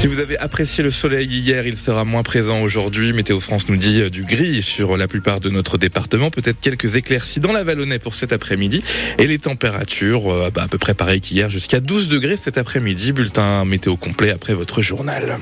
[0.00, 3.12] Si vous avez apprécié le soleil hier, il sera moins présent aujourd'hui.
[3.12, 6.30] Météo France nous dit euh, du gris sur la plupart de notre département.
[6.30, 8.82] Peut-être quelques éclaircies dans la Vallonnais pour cet après-midi.
[9.18, 13.12] Et les températures, euh, bah, à peu près pareil qu'hier, jusqu'à 12 degrés cet après-midi.
[13.12, 15.38] Bulletin météo complet après votre journal.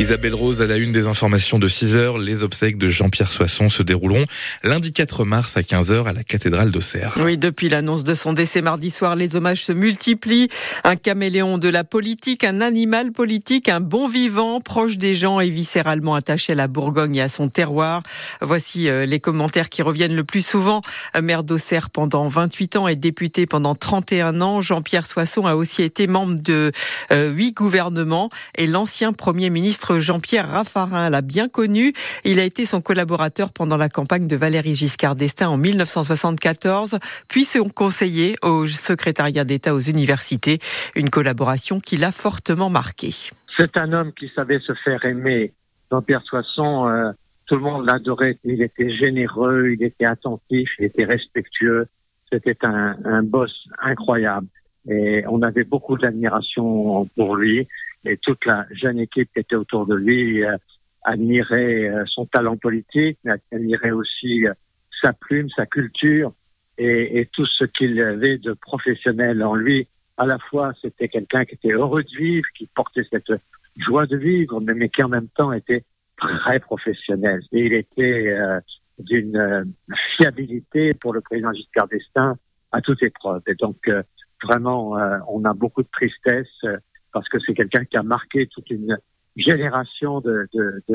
[0.00, 2.18] Isabelle Rose à la une des informations de 6 heures.
[2.18, 4.24] Les obsèques de Jean-Pierre Soisson se dérouleront
[4.64, 7.14] lundi 4 mars à 15 heures à la cathédrale d'Auxerre.
[7.22, 10.48] Oui, depuis l'annonce de son décès mardi soir, les hommages se multiplient.
[10.82, 15.48] Un caméléon de la politique, un animal politique, un bon vivant, proche des gens et
[15.48, 18.02] viscéralement attaché à la Bourgogne et à son terroir.
[18.40, 20.82] Voici euh, les commentaires qui reviennent le plus souvent.
[21.22, 26.08] Maire d'Auxerre pendant 28 ans et député pendant 31 ans, Jean-Pierre Soisson a aussi été
[26.08, 26.72] membre de
[27.12, 31.92] euh, huit gouvernements et l'ancien premier ministre Jean-Pierre Raffarin l'a bien connu.
[32.24, 36.98] Il a été son collaborateur pendant la campagne de Valéry Giscard d'Estaing en 1974,
[37.28, 40.58] puis son conseiller au secrétariat d'État aux universités,
[40.94, 43.10] une collaboration qui l'a fortement marqué.
[43.56, 45.52] C'est un homme qui savait se faire aimer.
[45.90, 47.12] Jean-Pierre Soisson, euh,
[47.46, 48.38] tout le monde l'adorait.
[48.44, 51.86] Il était généreux, il était attentif, il était respectueux.
[52.32, 54.46] C'était un, un boss incroyable.
[54.88, 57.66] Et on avait beaucoup d'admiration pour lui
[58.04, 60.56] et toute la jeune équipe qui était autour de lui euh,
[61.02, 64.52] admirait euh, son talent politique, mais admirait aussi euh,
[65.02, 66.32] sa plume, sa culture
[66.78, 69.88] et, et tout ce qu'il avait de professionnel en lui.
[70.16, 73.32] À la fois, c'était quelqu'un qui était heureux de vivre, qui portait cette
[73.76, 75.84] joie de vivre, mais, mais qui en même temps était
[76.16, 77.42] très professionnel.
[77.52, 78.36] Et il était
[78.98, 79.74] d'une
[80.16, 82.36] fiabilité pour le président Giscard d'Estaing
[82.70, 83.42] à toute épreuve.
[83.48, 83.90] Et donc,
[84.44, 84.96] vraiment,
[85.28, 86.64] on a beaucoup de tristesse
[87.14, 88.98] parce que c'est quelqu'un qui a marqué toute une
[89.36, 90.48] génération de,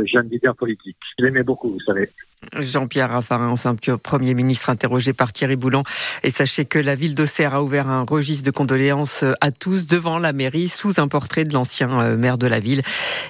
[0.05, 0.97] jeunes leaders politiques.
[1.17, 2.09] Je l'aimais beaucoup, vous savez.
[2.57, 5.83] Jean-Pierre Raffarin, ancien Premier ministre interrogé par Thierry Boulan.
[6.23, 10.19] Et sachez que la ville d'Auxerre a ouvert un registre de condoléances à tous devant
[10.19, 12.81] la mairie sous un portrait de l'ancien euh, maire de la ville.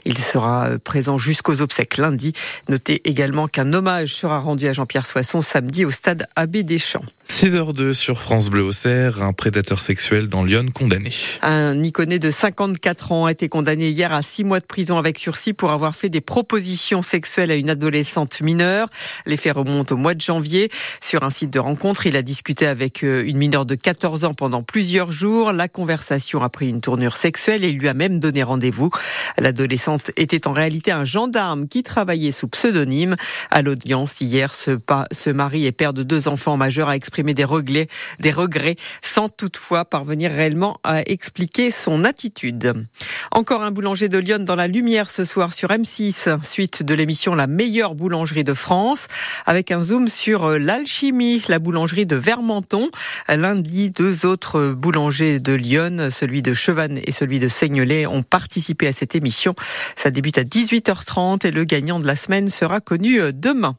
[0.05, 2.33] Il sera euh, présent jusqu'aux obsèques lundi.
[2.67, 7.05] Notez également qu'un hommage sera rendu à Jean-Pierre Soisson samedi au stade Abbé Deschamps.
[7.39, 11.09] 6h02 sur France Bleu Auxerre, un prédateur sexuel dans Lyon condamné.
[11.41, 15.17] Un Iconé de 54 ans a été condamné hier à 6 mois de prison avec
[15.17, 18.89] sursis pour avoir fait des propositions sexuelles à une adolescente mineure.
[19.25, 20.69] Les faits remontent au mois de janvier.
[20.99, 24.33] Sur un site de rencontre, il a discuté avec euh, une mineure de 14 ans
[24.33, 25.53] pendant plusieurs jours.
[25.53, 28.89] La conversation a pris une tournure sexuelle et lui a même donné rendez-vous.
[29.37, 33.15] L'adolescente était en réalité un gendarme qui travaillait sous pseudonyme.
[33.49, 34.71] À l'audience hier, ce,
[35.13, 37.87] ce mari et père de deux enfants majeurs a exprimé des regrets,
[38.19, 42.85] des regrets sans toutefois parvenir réellement à expliquer son attitude.
[43.31, 47.35] Encore un boulanger de Lyon dans la lumière ce soir sur M6, suite de l'émission
[47.35, 49.07] La meilleure boulangerie de France,
[49.45, 52.89] avec un zoom sur euh, l'alchimie, la boulangerie de Vermenton.
[53.27, 58.87] Lundi, deux autres boulangers de Lyon, celui de Chevannes et celui de Seignelay, ont participé
[58.87, 59.55] à cette émission.
[59.95, 63.75] Ça débute à 18h30 et le gagnant de la semaine sera connu euh, demain.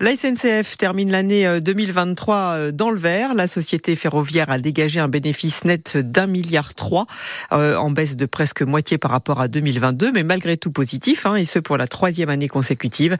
[0.00, 3.34] La SNCF termine l'année 2023 euh, dans le vert.
[3.34, 7.04] La société ferroviaire a dégagé un bénéfice net d'un milliard trois,
[7.52, 11.34] euh, en baisse de presque moitié par rapport à 2022, mais malgré tout positif, hein,
[11.34, 13.18] et ce pour la troisième année consécutive.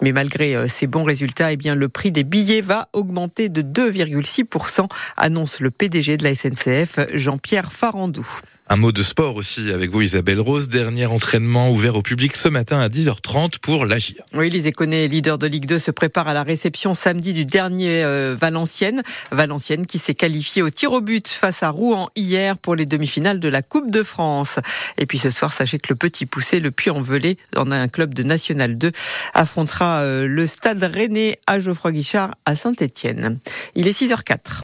[0.00, 3.62] Mais malgré euh, ces bons résultats, eh bien le prix des billets va augmenter de
[3.62, 8.28] 2,6%, annonce le PDG de la SNCF, Jean-Pierre Farandou.
[8.72, 10.68] Un mot de sport aussi avec vous Isabelle Rose.
[10.68, 14.22] Dernier entraînement ouvert au public ce matin à 10h30 pour l'Agir.
[14.32, 18.04] Oui, les Éconais, leader de Ligue 2, se prépare à la réception samedi du dernier
[18.04, 19.02] euh, Valenciennes.
[19.32, 23.40] Valenciennes qui s'est qualifié au tir au but face à Rouen hier pour les demi-finales
[23.40, 24.60] de la Coupe de France.
[24.98, 28.22] Et puis ce soir, sachez que le petit poussé, le Puy-en-Velay, dans un club de
[28.22, 28.92] National 2,
[29.34, 33.40] affrontera euh, le Stade Rennais à Geoffroy Guichard à Saint-Étienne.
[33.74, 34.58] Il est 6h04.